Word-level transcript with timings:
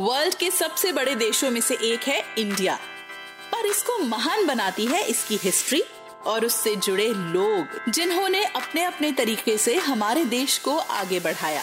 World 0.00 0.34
के 0.34 0.50
सबसे 0.50 0.92
बड़े 0.92 1.14
देशों 1.14 1.50
में 1.50 1.60
से 1.60 1.74
एक 1.74 2.00
है 2.00 2.22
इंडिया। 2.38 2.76
पर 3.52 3.66
इसको 3.66 3.98
महान 3.98 4.46
बनाती 4.46 4.86
है 4.86 5.08
इसकी 5.08 5.36
हिस्ट्री 5.36 5.82
और 6.26 6.44
उससे 6.44 6.76
जुड़े 6.76 7.08
लोग, 7.08 7.90
जिन्होंने 7.90 8.44
अपने 8.44 8.82
अपने 8.84 9.12
तरीके 9.12 9.58
से 9.58 9.76
हमारे 9.76 10.24
देश 10.24 10.58
को 10.58 10.78
आगे 10.78 11.20
बढ़ाया। 11.20 11.62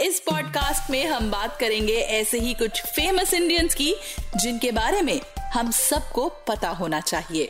इस 0.00 0.20
पॉडकास्ट 0.20 0.90
में 0.90 1.06
हम 1.06 1.30
बात 1.30 1.56
करेंगे 1.60 1.92
ऐसे 1.92 2.38
ही 2.38 2.54
कुछ 2.54 2.82
फ़ेमस 2.82 3.34
इंडियंस 3.34 3.74
की, 3.74 3.94
जिनके 4.36 4.72
बारे 4.72 5.02
में 5.02 5.20
हम 5.54 5.70
सबको 5.70 6.28
पता 6.28 6.68
होना 6.68 7.00
चाहिए। 7.00 7.46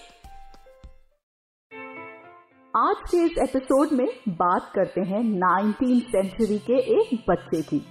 आज 2.77 2.97
के 3.09 3.25
इस 3.25 3.39
एपिसोड 3.39 3.89
में 3.93 4.09
बात 4.29 4.73
करते 4.75 5.01
हैं 5.01 5.23
19th 5.41 6.07
सेंचुरी 6.07 6.59
के 6.59 6.79
एक 7.01 7.25
बच्चे 7.31 7.63
की। 7.63 7.87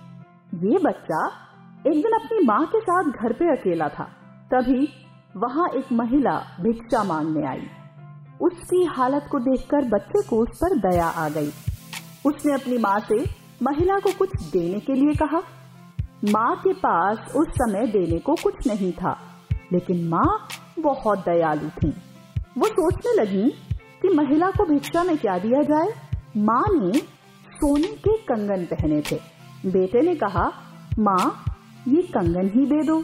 ये 0.71 0.77
बच्चा 0.77 1.48
एक 1.79 1.93
दिन 1.93 2.13
अपनी 2.13 2.45
माँ 2.45 2.65
के 2.65 2.79
साथ 2.79 3.03
घर 3.03 3.33
पे 3.33 3.45
अकेला 3.51 3.87
था। 3.89 4.03
तभी 4.51 4.87
वहाँ 5.37 5.67
एक 5.69 5.91
महिला 5.91 6.31
भिक्षा 6.61 7.03
मांगने 7.03 7.45
आई। 7.47 7.61
उसकी 8.41 8.83
हालत 8.87 9.27
को 9.31 9.39
देखकर 9.39 9.87
बच्चे 9.89 10.21
को 10.27 10.37
उस 10.37 10.57
पर 10.57 10.75
दया 10.79 11.05
आ 11.05 11.27
गई। 11.29 11.51
उसने 12.25 12.53
अपनी 12.53 12.77
माँ 12.77 12.99
से 12.99 13.23
महिला 13.63 13.99
को 13.99 14.11
कुछ 14.17 14.35
देने 14.43 14.79
के 14.79 14.93
लिए 14.93 15.13
कहा। 15.13 15.41
माँ 16.29 16.55
के 16.55 16.73
पास 16.73 17.33
उस 17.35 17.47
समय 17.53 17.87
देने 17.87 18.19
को 18.19 18.35
कुछ 18.35 18.67
नहीं 18.67 18.91
था, 18.91 19.17
लेकिन 19.73 20.07
माँ 20.07 20.47
बहुत 20.79 21.19
दयालु 21.19 21.69
थी। 21.69 21.93
वो 22.57 22.67
सोचने 22.67 23.13
लगी 23.21 23.49
कि 24.01 24.13
महिला 24.15 24.51
को 24.51 24.65
भिक्षा 24.65 25.03
में 25.03 25.17
क्या 25.17 25.37
दिया 25.37 25.61
जाए। 25.63 25.93
माँ 26.37 26.63
ने 26.71 26.99
सोने 27.51 27.87
के 27.97 28.17
कंगन 28.23 28.65
पहने 28.65 29.01
थे। 29.01 29.19
बेटे 29.65 30.01
ने 30.01 30.15
कहा, 30.15 30.51
माँ 30.99 31.45
ये 31.89 32.01
कंगन 32.13 32.49
ही 32.49 32.65
दे 32.65 32.81
दो। 32.83 33.01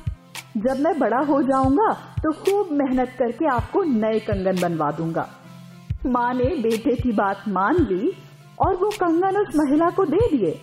जब 0.58 0.80
मैं 0.80 0.98
बड़ा 1.00 1.20
हो 1.20 1.42
जाऊँगा 1.44 1.92
तो 2.24 2.32
खूब 2.34 2.72
मेहनत 2.74 3.16
करके 3.20 3.48
आपको 3.48 3.84
नए 3.84 4.20
कंगन 4.22 4.62
बनवा 4.62 4.92
दूँगा। 4.92 5.28
माँ 6.08 6.34
ने 6.34 6.46
बेटे 6.62 6.96
की 6.96 7.12
बात 7.14 7.44
मान 7.50 7.80
ली 7.82 8.12
और 8.60 8.76
वो 8.76 8.90
कंगन 9.00 9.38
उस 9.38 9.56
महिला 9.56 9.90
को 9.90 10.06
दे 10.06 10.28
दिए। 10.30 10.60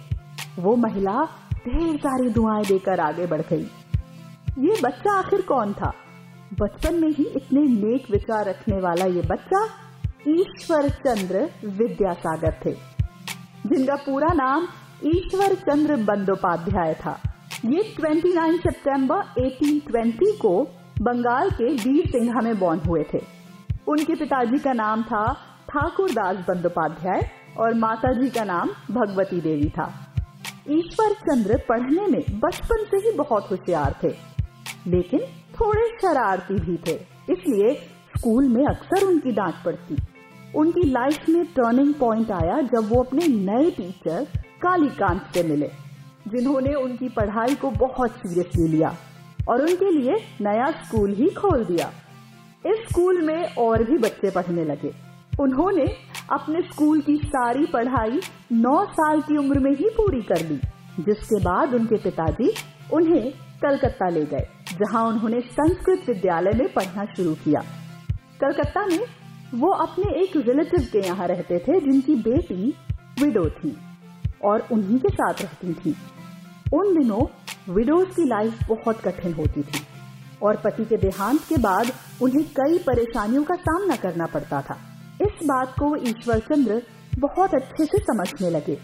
वो 0.58 0.74
महिला 0.76 1.24
ढेर 1.56 1.96
सारी 1.96 2.30
दुआएँ 2.30 2.64
देकर 2.64 3.00
आगे 3.00 3.26
बढ़ 3.26 3.40
गई। 3.42 3.66
ये 4.60 4.80
बच्चा 4.82 5.18
आखिर 5.18 5.42
कौन 5.42 5.72
था? 5.72 5.92
बचपन 6.52 6.94
में 6.94 7.08
ही 7.08 7.24
इतने 7.26 7.60
नेक 7.60 8.10
विचार 8.10 8.48
रखने 8.48 8.80
वाला 8.80 9.04
ये 9.06 9.22
बच्चा 9.22 9.64
ईश्वर 10.28 10.88
चंद्र 10.98 11.48
विद्यासागर 11.76 12.54
थे, 12.64 12.72
जिनका 13.66 13.94
पूरा 13.96 14.32
नाम 14.34 14.66
ईश्वर 15.06 15.54
चंद्र 15.60 15.96
बंदोपाध्याय 16.04 16.94
था। 16.94 17.18
ये 17.64 17.82
29 17.96 18.56
सितंबर 18.58 19.40
1820 19.40 20.30
को 20.36 20.52
बंगाल 21.00 21.50
के 21.50 21.66
वीर 21.74 22.06
सिंघा 22.06 22.40
में 22.40 22.58
बॉर्न 22.58 22.80
हुए 22.80 23.02
थे। 23.12 23.18
उनके 23.88 24.14
पिताजी 24.14 24.58
का 24.58 24.72
नाम 24.72 25.02
था 25.02 25.22
ठाकुर 25.70 26.10
दास 26.10 26.36
बंदोपाध्याय 26.48 27.20
और 27.58 27.74
माताजी 27.74 28.30
का 28.30 28.44
नाम 28.44 28.70
भगवती 28.90 29.40
देवी 29.40 29.68
था। 29.68 29.86
ईश्वर 30.70 31.12
चंद्र 31.20 31.58
पढ़ने 31.68 32.06
में 32.06 32.20
बचपन 32.40 32.84
से 32.84 32.96
ही 32.98 33.12
बहुत 33.18 33.50
होशियार 33.50 33.94
थे, 34.02 34.10
लेकिन 34.88 35.20
थोड़े 35.54 35.86
शरारती 35.96 36.54
भी 36.56 36.76
थे, 36.86 36.94
इसलिए 37.30 37.74
स्कूल 38.16 38.48
में 38.48 38.64
अक्सर 38.66 39.06
उनकी 39.06 39.32
डांट 39.32 39.62
पड़ती। 39.64 39.96
उनकी 40.54 40.88
लाइफ 40.90 41.28
में 41.28 41.44
टर्निंग 41.52 41.94
पॉइंट 41.94 42.30
आया 42.32 42.60
जब 42.64 42.88
वो 42.88 43.02
अपने 43.02 43.28
नए 43.28 43.70
टीचर 43.70 44.24
कालीकांत 44.62 45.30
से 45.34 45.42
मिले। 45.44 45.70
जिन्होंने 46.26 46.74
उनकी 46.74 47.08
पढ़ाई 47.08 47.54
को 47.54 47.70
बहुत 47.70 48.10
सीरियसली 48.12 48.68
लिया 48.68 48.96
और 49.48 49.62
उनके 49.62 49.90
लिए 49.90 50.16
नया 50.40 50.70
स्कूल 50.82 51.12
ही 51.12 51.28
खोल 51.30 51.64
दिया। 51.64 51.90
इस 52.66 52.86
स्कूल 52.88 53.20
में 53.22 53.54
और 53.56 53.84
भी 53.84 53.98
बच्चे 53.98 54.30
पढ़ने 54.30 54.64
लगे। 54.64 54.92
उन्होंने 55.40 55.84
अपने 56.32 56.60
स्कूल 56.62 57.00
की 57.00 57.16
सारी 57.26 57.66
पढ़ाई 57.66 58.20
नौ 58.52 58.84
साल 58.90 59.20
की 59.20 59.36
उम्र 59.36 59.58
में 59.58 59.70
ही 59.70 59.88
पूरी 59.96 60.20
कर 60.22 60.46
ली, 60.48 60.56
जिसके 61.00 61.40
बाद 61.40 61.74
उनके 61.74 61.96
पिताजी 61.96 62.52
उन्हें 62.92 63.30
कलकत्ता 63.62 64.08
ले 64.08 64.24
गए, 64.24 64.46
जहाँ 64.72 65.06
उन्होंने 65.08 65.40
संस्कृत 65.40 66.08
विद्यालय 66.08 66.52
में 66.52 66.72
पढ़ना 66.72 67.04
शुरू 67.06 67.34
किया। 67.34 67.60
कलकत्ता 68.40 68.86
में 68.86 69.04
वो 69.54 69.70
अपने 69.76 70.12
एक 70.22 70.36
रिलेटिव 70.38 70.86
के 70.92 71.06
यहाँ 71.06 71.26
रहते 71.28 71.58
थे, 71.58 71.80
जिनकी 71.80 72.14
बेटी 72.22 72.74
विडो 73.20 73.48
थी। 73.50 73.76
और 74.44 74.66
उन्हीं 74.72 74.98
के 74.98 75.08
साथ 75.08 75.42
रहती 75.42 75.74
थी। 75.74 75.94
उन 76.74 76.94
दिनों 76.98 77.24
विडोज 77.74 78.14
की 78.16 78.24
लाइफ 78.24 78.68
बहुत 78.68 79.00
कठिन 79.00 79.32
होती 79.32 79.62
थी 79.62 79.80
और 80.42 80.56
पति 80.56 80.84
के 80.84 80.96
देहांत 80.96 81.40
के 81.48 81.56
बाद 81.56 81.92
उन्हें 82.22 82.44
कई 82.50 82.78
परेशानियों 82.78 83.44
का 83.44 83.54
सामना 83.54 83.96
करना 83.96 84.26
पड़ता 84.26 84.60
था। 84.60 84.78
इस 85.22 85.46
बात 85.46 85.74
को 85.78 85.96
ईश्वर 85.96 86.38
चंद्र 86.38 86.82
बहुत 87.18 87.54
अच्छे 87.54 87.84
से 87.84 87.98
समझने 87.98 88.50
लगे। 88.50 88.74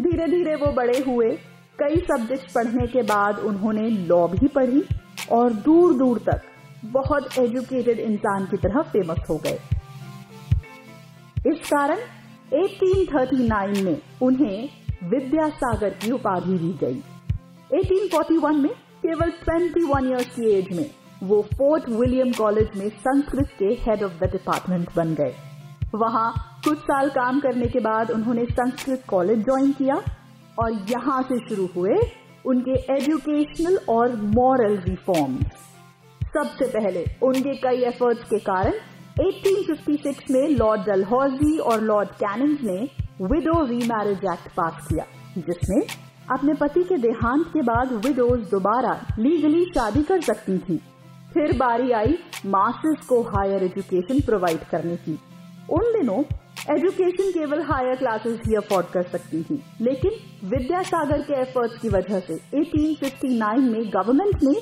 धीरे 0.00 0.26
धीरे 0.26 0.54
वो 0.54 0.72
बड़े 0.72 0.98
हुए, 0.98 1.30
कई 1.78 1.96
सब्जेक्ट 2.00 2.52
पढ़ने 2.54 2.86
के 2.86 3.02
बाद 3.02 3.38
उन्होंने 3.38 3.88
लॉ 3.88 4.26
भी 4.28 4.46
पढ़ी 4.48 4.82
और 5.32 5.52
दूर 5.52 5.94
दूर 5.94 6.18
तक 6.18 6.42
बहुत 6.84 7.38
एजुकेटेड 7.38 7.98
इंसान 7.98 8.44
की 8.44 8.56
तरह 8.56 8.82
फ़ेमस 8.82 9.18
हो 9.30 9.36
गए। 9.36 9.58
इस 11.46 11.68
कारण 11.68 11.98
1839 12.52 13.82
में 13.82 13.96
उन्हें 14.22 14.68
विद्यासागर 15.02 15.90
की 15.90 16.10
उपाधि 16.10 16.58
दी 16.58 16.72
गई। 16.82 17.02
1841 17.78 18.56
में, 18.56 18.72
केवल 19.06 19.30
21 19.30 20.06
इयर्स 20.06 20.26
की 20.26 20.50
एज 20.50 20.76
में, 20.76 20.90
वो 21.22 21.42
फोर्ट 21.42 21.88
विलियम 21.88 22.32
कॉलेज 22.32 22.70
में 22.76 22.88
संस्कृत 22.88 23.48
के 23.58 23.64
हेड 23.64 24.02
ऑफ़ 24.02 24.12
द 24.12 24.30
डिपार्टमेंट 24.32 24.88
बन 24.96 25.14
गए। 25.14 25.34
वहाँ 25.94 26.60
कुछ 26.64 26.78
साल 26.78 27.08
काम 27.10 27.40
करने 27.40 27.66
के 27.66 27.80
बाद 27.80 28.10
उन्होंने 28.10 28.44
संस्कृत 28.44 29.04
कॉलेज 29.08 29.44
ज्वाइन 29.44 29.72
किया 29.72 29.94
और 30.58 30.72
यहाँ 30.90 31.22
से 31.22 31.38
शुरू 31.48 31.68
हुए 31.76 31.98
उनके 32.46 32.94
एजुकेशनल 32.94 33.78
और 33.88 34.16
मॉरल 34.16 34.76
रिफॉर्म 34.76 35.38
सबसे 36.34 36.66
पहले 36.66 37.04
उनके 37.22 37.54
कई 37.54 37.82
एफर्ट्स 37.84 38.22
के 38.22 38.38
कारण 38.38 38.72
1856 39.20 40.30
में 40.30 40.48
लॉर्ड 40.48 40.80
डलहौजी 40.80 41.58
और 41.58 41.80
लॉर्ड 41.80 42.08
कैनिंग 42.08 42.56
ने 42.62 42.88
विडो 43.22 43.54
रीमैरिज 43.66 44.24
एक्ट 44.24 44.52
पास 44.56 44.86
किया, 44.86 45.04
जिसमें 45.38 45.82
अपने 46.32 46.52
पति 46.54 46.82
के 46.84 46.96
देहांत 46.98 47.46
के 47.46 47.62
बाद 47.62 47.92
विडोज 48.06 48.40
दोबारा 48.50 48.92
लीगली 49.18 49.64
शादी 49.66 50.02
कर 50.02 50.20
सकती 50.22 50.56
थी। 50.58 50.76
फिर 51.34 51.56
बारी 51.58 51.90
आई 51.92 52.16
मास्टर्स 52.46 53.04
को 53.06 53.20
हायर 53.24 53.64
एजुकेशन 53.64 54.20
प्रोवाइड 54.26 54.64
करने 54.70 54.96
की। 54.98 55.18
उन 55.70 55.92
दिनों 55.92 56.22
एजुकेशन 56.70 57.30
केवल 57.32 57.62
हायर 57.64 57.96
क्लासेस 57.96 58.40
ही 58.46 58.54
अफोर्ड 58.56 58.86
कर 58.86 59.02
सकती 59.02 59.42
थी, 59.42 59.62
लेकिन 59.80 60.48
विद्यासागर 60.48 61.22
के 61.22 61.40
एफर्ट्स 61.40 61.80
की 61.82 61.88
वजह 61.88 62.20
से 62.20 62.40
1859 62.56 63.70
में 63.70 63.80
गवर्नमेंट 63.94 64.42
ने 64.42 64.58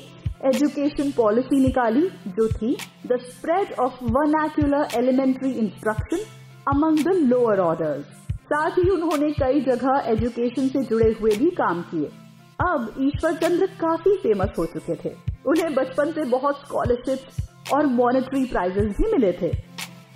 एजुकेशन 0.49 1.11
पॉलिसी 1.13 1.63
निकाली, 1.63 2.07
जो 2.27 2.47
थी 2.49 2.77
the 3.07 3.19
spread 3.23 3.73
of 3.79 4.03
vernacular 4.11 4.97
elementary 4.97 5.51
instruction 5.59 6.25
among 6.67 7.03
the 7.05 7.17
lower 7.25 7.59
orders 7.61 8.17
साथ 8.49 8.77
ही 8.77 8.89
उन्होंने 8.89 9.31
कई 9.31 9.61
जगह 9.61 10.03
एजुकेशन 10.07 10.67
से 10.67 10.83
जुड़े 10.83 11.11
हुए 11.19 11.31
भी 11.37 11.49
काम 11.55 11.81
किए। 11.81 12.05
अब 12.59 12.93
ईश्वर 12.99 13.33
चंद्र 13.33 13.65
काफ़ी 13.81 14.15
फ़ेमस 14.17 14.53
हो 14.57 14.65
चुके 14.65 14.95
थे। 14.95 15.13
उन्हें 15.47 15.73
बचपन 15.75 16.11
से 16.11 16.23
बहुत 16.29 16.59
स्कॉलरशिप 16.59 17.73
और 17.73 17.85
मॉनेटरी 17.85 18.43
प्राइजेस 18.45 18.87
भी 18.97 19.11
मिले 19.11 19.31
थे। 19.31 19.51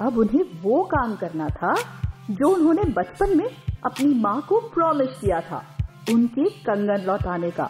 अब 0.01 0.17
उन्हें 0.17 0.43
वो 0.61 0.81
काम 0.83 1.15
करना 1.15 1.49
था 1.51 1.73
जो 2.31 2.49
उन्होंने 2.49 2.83
बचपन 2.91 3.37
में 3.37 3.47
अपनी 3.85 4.13
माँ 4.13 4.39
को 4.49 4.59
प्रॉमिस 4.73 5.19
किया 5.19 5.39
था, 5.41 5.63
उनके 6.11 6.49
कंगन 6.61 7.05
लौटाने 7.05 7.51
का। 7.51 7.69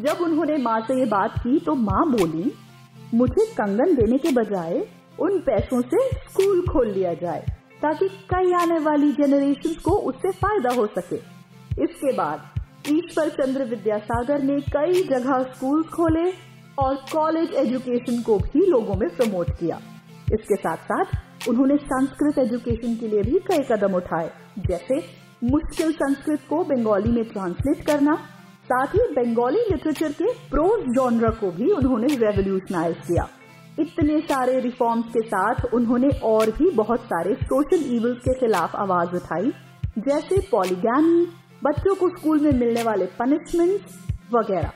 जब 0.00 0.22
उन्होंने 0.22 0.56
माँ 0.56 0.80
से 0.80 0.98
ये 1.00 1.06
बात 1.06 1.38
की 1.38 1.58
तो 1.58 1.74
माँ 1.74 2.04
बोली, 2.10 2.52
मुझे 3.14 3.46
कंगन 3.52 3.94
देने 3.94 4.18
के 4.18 4.32
बजाय 4.32 4.84
उन 5.20 5.38
पैसों 5.40 5.80
से 5.82 6.08
स्कूल 6.08 6.66
खोल 6.66 6.90
लिया 6.90 7.14
जाए। 7.14 7.46
ताकि 7.82 8.08
कई 8.08 8.52
आने 8.52 8.78
वाली 8.78 9.12
जनरेशन 9.12 9.74
को 9.84 9.90
उससे 9.90 10.30
फ़ायदा 10.30 10.74
हो 10.74 10.86
सके। 10.86 11.16
इसके 11.84 12.12
बाद, 12.12 12.40
ईश्वर 12.88 13.28
चंद्र 13.28 13.64
विद्यासागर 13.64 14.42
ने 14.42 14.60
कई 14.60 15.02
जगह 15.02 15.42
स्कूल 15.42 15.82
खोले 15.82 16.32
और 16.78 16.94
कॉलेज 16.94 17.54
एजुकेशन 17.54 18.22
को 18.22 18.38
भी 18.38 18.66
लोगों 18.66 18.94
में 18.94 19.08
प्रमोट 19.16 19.50
किया। 19.50 19.80
इसके 20.34 20.54
साथ 20.54 20.76
साथ, 20.76 21.04
उन्होंने 21.48 21.76
संस्कृत 21.76 22.38
एजुकेशन 22.38 22.96
के 22.96 23.08
लिए 23.08 23.22
भी 23.22 23.38
कई 23.38 23.58
कदम 23.72 23.94
उठाए, 23.94 24.30
जैसे 24.58 25.18
मुश्किल 25.44 25.92
संस्कृत 25.92 26.40
को 26.50 26.64
बंगाली 26.64 27.10
में 27.10 27.24
ट्रांसलेट 27.24 27.86
करना, 27.86 28.14
साथ 28.64 28.86
ही 28.86 29.00
बंगाली 29.00 29.58
लिटरेचर 29.58 30.12
के 30.12 30.32
प्रोज 30.32 30.94
जॉनर 30.94 31.30
को 31.30 31.50
भी 31.50 31.70
उन्होंने 31.70 32.06
रेवोल्यूशनाइज 32.06 32.96
किया। 32.96 33.28
इतने 33.78 34.20
सारे 34.22 34.58
रिफॉर्म्स 34.60 35.06
के 35.08 35.20
साथ 35.22 35.64
उन्होंने 35.74 36.08
और 36.24 36.50
भी 36.50 36.70
बहुत 36.76 37.00
सारे 37.04 37.34
सोशल 37.42 37.84
इवल्स 37.96 38.18
के 38.18 38.34
खिलाफ 38.40 38.76
आवाज़ 38.76 39.14
उठाई, 39.16 39.52
जैसे 39.98 40.40
पॉलीगैमी 40.50 41.26
बच्चों 41.64 41.94
को 41.94 42.08
स्कूल 42.10 42.40
में 42.40 42.52
मिलने 42.54 42.82
वाले 42.82 43.06
पनिशमेंट 43.18 43.80
वगैरह। 44.34 44.72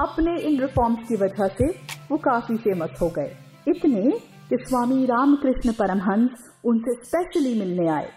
अपने 0.00 0.38
इन 0.42 0.60
रिफॉर्म्स 0.60 1.08
की 1.08 1.16
वजह 1.16 1.48
से 1.58 1.68
वो 2.10 2.16
काफ़ी 2.24 2.56
फ़ेमस 2.58 2.98
हो 3.02 3.08
गए। 3.08 3.30
इतने 3.66 4.10
कि 4.50 4.56
स्वामी 4.58 5.04
रामकृष्ण 5.06 5.72
परमहंस 5.72 6.50
उनसे 6.64 6.94
स्पेशली 6.96 7.58
मिलने 7.60 7.88
आए। 7.90 8.08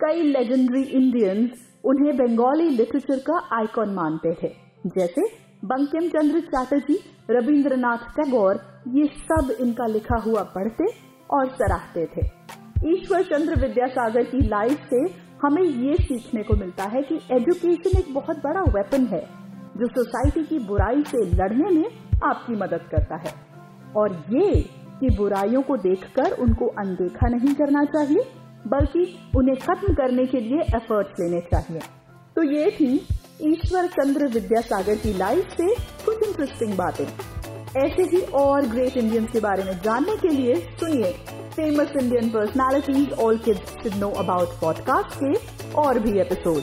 कई 0.00 0.22
लेजेंडरी 0.24 0.82
इंडियंस 0.82 1.50
उन्हें 1.84 2.16
बंगाली 2.16 2.68
लिटरेचर 2.70 3.18
का 3.20 3.38
आइकॉन 3.52 3.94
मानते 3.94 4.32
थे, 4.42 4.52
जैसे 4.88 5.22
बंकिम 5.64 6.08
चंद्र 6.08 6.40
चैटर्जी, 6.40 6.94
रविंद्रनाथ 7.30 7.98
टैगोर, 8.16 8.58
ये 8.88 9.04
सब 9.20 9.50
इनका 9.60 9.86
लिखा 9.86 10.16
हुआ 10.16 10.42
पढ़ते 10.54 10.86
और 11.30 11.46
सराहते 11.50 12.04
थे। 12.06 12.24
ईश्वर 12.88 13.22
चंद्र 13.22 13.60
विद्यासागर 13.60 14.24
की 14.24 14.40
लाइफ 14.48 14.86
से 14.90 15.00
हमें 15.44 15.62
ये 15.62 15.94
सीखने 16.02 16.42
को 16.42 16.56
मिलता 16.56 16.84
है 16.84 17.02
कि 17.02 17.20
एजुकेशन 17.32 17.98
एक 17.98 18.12
बहुत 18.14 18.42
बड़ा 18.44 18.62
वेपन 18.70 19.06
है, 19.06 19.22
जो 19.76 19.88
सोसाइटी 19.88 20.44
की 20.44 20.58
बुराई 20.66 21.02
से 21.04 21.24
लड़ने 21.32 21.70
में 21.70 21.88
आपकी 22.24 22.56
मदद 22.56 22.86
करता 22.90 23.16
है। 23.16 23.34
और 23.96 24.22
ये 24.30 24.60
कि 25.00 25.16
बुराइयों 25.16 25.62
को 25.62 25.76
देखकर 25.78 26.36
उनको 26.42 26.66
अनदेखा 26.78 27.28
नहीं 27.28 27.54
करना 27.54 27.84
चाहिए, 27.86 28.30
बल्कि 28.68 29.12
उन्हें 29.36 29.56
खत्म 29.58 29.94
करने 29.94 30.26
के 30.26 30.40
लिए 30.40 30.62
एफर्ट्स 30.76 31.20
लेने 31.20 31.40
चाहिए। 31.52 31.80
तो 32.36 32.42
ये 32.52 32.70
थी 32.70 32.96
ईश्वर 33.42 33.86
चंद्र 33.86 34.26
विद्यासागर 34.26 34.94
की 34.94 35.12
लाइफ 35.18 35.54
से 35.56 35.74
कुछ 36.04 36.28
इंटरेस्टिंग 36.28 36.72
बातें। 36.76 37.04
ऐसे 37.76 38.02
ही 38.02 38.20
और 38.20 38.66
ग्रेट 38.66 38.96
इंडियंस 38.96 39.30
के 39.32 39.40
बारे 39.40 39.64
में 39.64 39.80
जानने 39.84 40.16
के 40.16 40.28
लिए 40.28 40.54
सुनिए 40.80 41.12
famous 41.56 41.88
Indian 42.02 42.28
personalities 42.28 43.12
all 43.12 43.38
kids 43.38 43.60
should 43.60 43.94
know 43.94 44.10
about 44.10 44.48
podcast 44.60 45.18
के 45.22 45.32
और 45.74 45.98
भी 45.98 46.20
एपिसोड 46.20 46.62